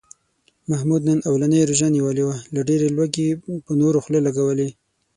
محمود 0.69 1.01
نن 1.09 1.19
اولنۍ 1.29 1.61
روژه 1.69 1.87
نیولې 1.95 2.23
وه، 2.27 2.37
له 2.53 2.61
ډېرې 2.69 2.87
لوږې 2.95 3.23
یې 3.29 3.35
په 3.65 3.71
نورو 3.81 3.97
خولې 4.03 4.19
لږولې. 4.27 4.69